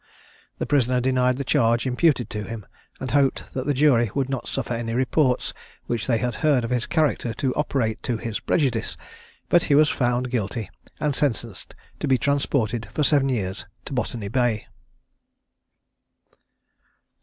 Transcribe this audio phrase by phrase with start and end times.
[0.57, 2.65] The prisoner denied the charge imputed to him,
[2.99, 5.53] and hoped that the jury would not suffer any reports
[5.85, 8.97] which they had heard of his character to operate to his prejudice;
[9.47, 14.27] but he was found guilty, and sentenced to be transported for seven years to Botany
[14.27, 14.65] Bay.